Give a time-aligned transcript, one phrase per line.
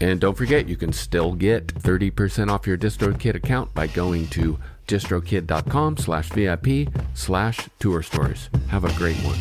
[0.00, 4.58] And don't forget, you can still get 30% off your DistroKid account by going to
[4.86, 8.50] distrokid.com slash VIP slash tour stories.
[8.68, 9.38] Have a great one.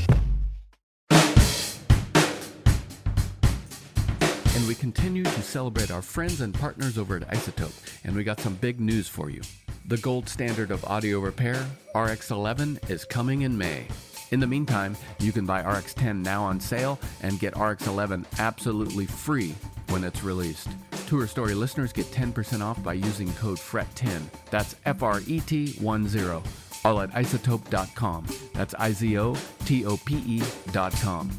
[4.55, 8.39] And we continue to celebrate our friends and partners over at iZotope, and we got
[8.39, 9.41] some big news for you.
[9.87, 13.87] The gold standard of audio repair, RX 11, is coming in May.
[14.31, 18.25] In the meantime, you can buy RX 10 now on sale and get RX 11
[18.39, 19.53] absolutely free
[19.89, 20.69] when it's released.
[21.07, 24.23] Tour Story listeners get 10% off by using code FRET10.
[24.49, 26.43] That's F R E T 1 0.
[26.83, 28.25] All at izotope.com.
[28.53, 31.29] That's I Z O T O P E.com.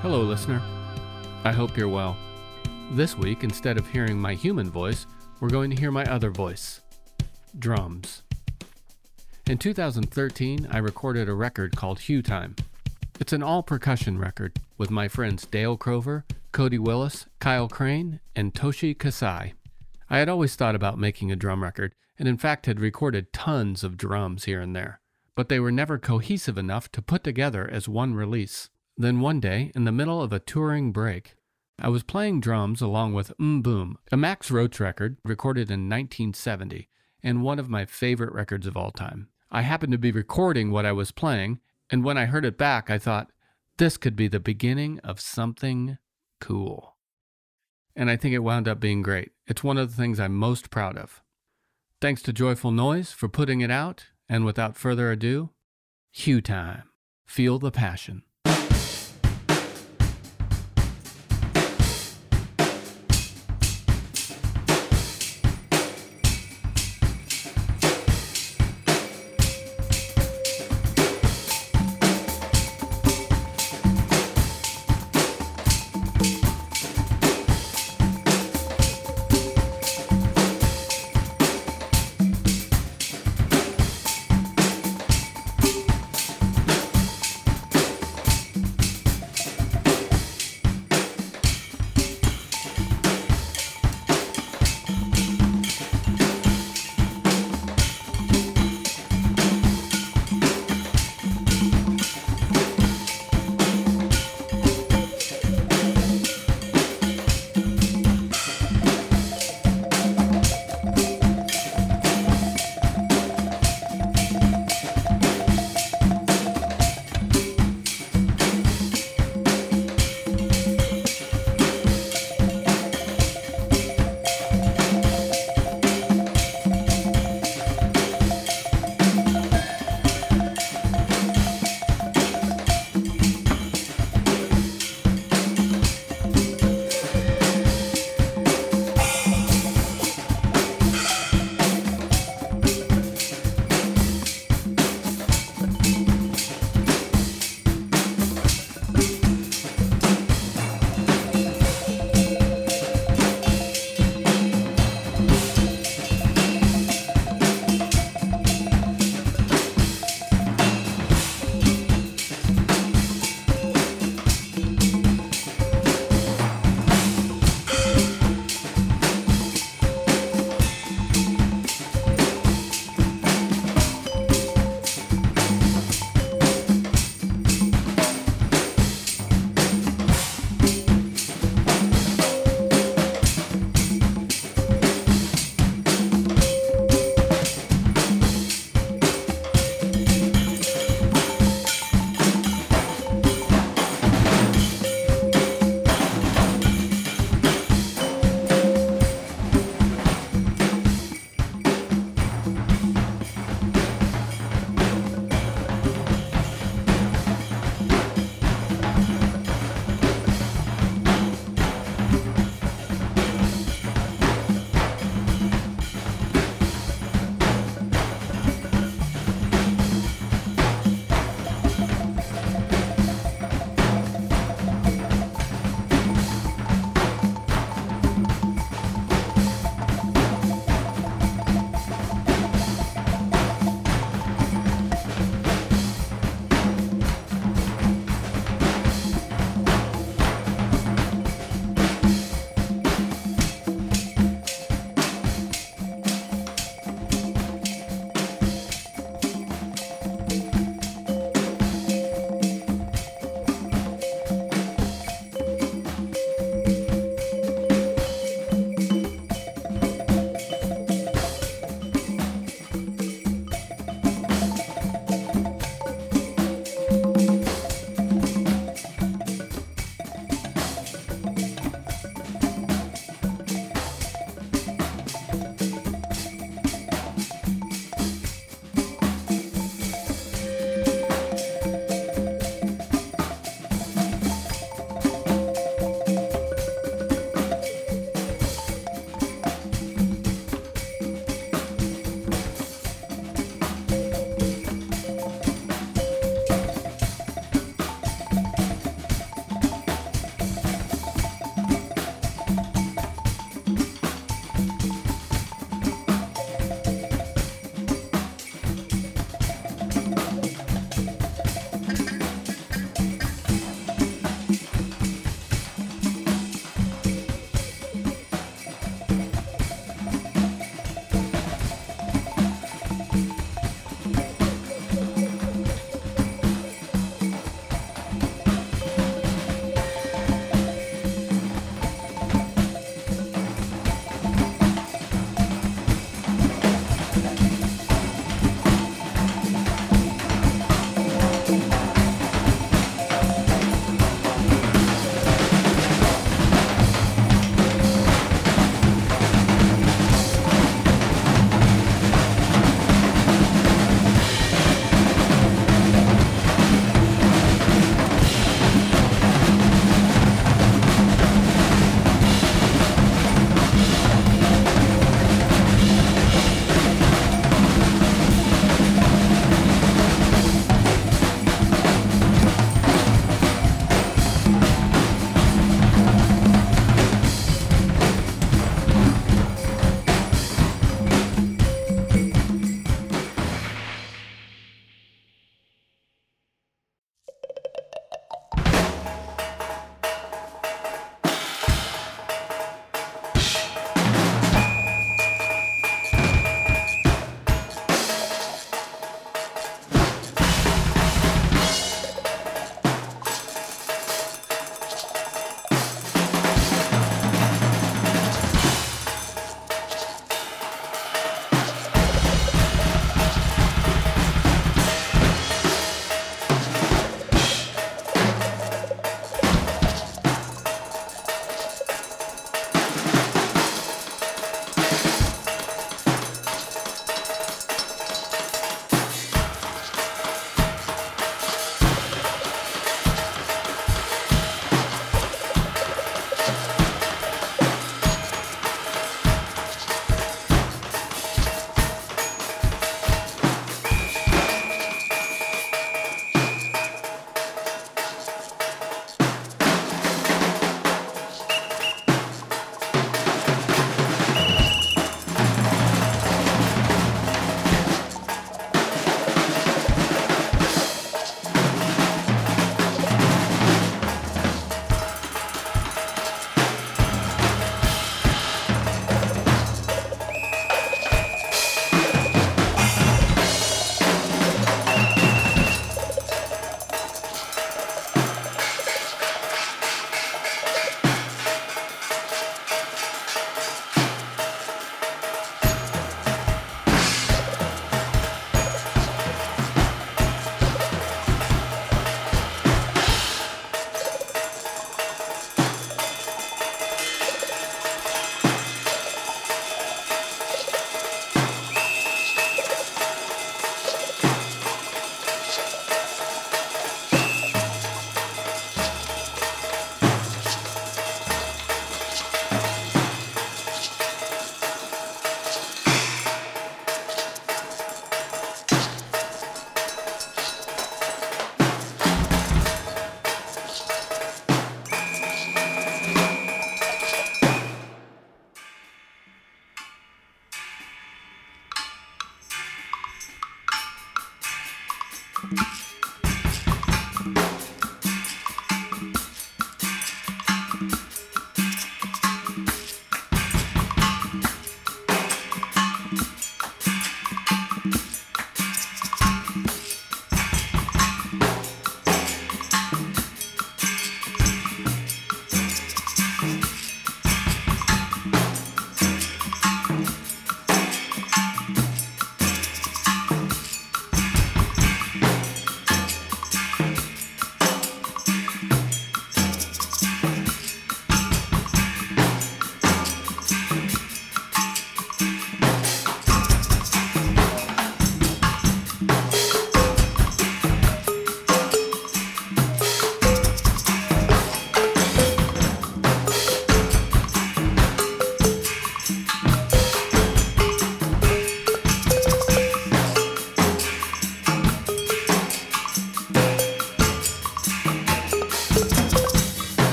[0.00, 0.60] Hello, listener.
[1.44, 2.16] I hope you're well.
[2.92, 5.06] This week, instead of hearing my human voice,
[5.40, 6.80] we're going to hear my other voice
[7.58, 8.23] drums.
[9.46, 12.56] In 2013, I recorded a record called Hue Time.
[13.20, 18.54] It's an all percussion record with my friends Dale Crover, Coady Willis, Kyle Crane, and
[18.54, 19.52] Toshi Kasai.
[20.08, 23.84] I had always thought about making a drum record, and in fact had recorded tons
[23.84, 25.00] of drums here and there,
[25.34, 28.70] but they were never cohesive enough to put together as one release.
[28.96, 31.34] Then one day, in the middle of a touring break,
[31.78, 36.88] I was playing drums along with Mm Boom, a Max Roach record recorded in 1970,
[37.22, 39.28] and one of my favorite records of all time.
[39.54, 42.90] I happened to be recording what I was playing, and when I heard it back,
[42.90, 43.30] I thought,
[43.76, 45.96] this could be the beginning of something
[46.40, 46.96] cool.
[47.94, 49.30] And I think it wound up being great.
[49.46, 51.22] It's one of the things I'm most proud of.
[52.00, 55.50] Thanks to Joyful Noise for putting it out, and without further ado,
[56.10, 56.90] Hue Time.
[57.24, 58.24] Feel the passion.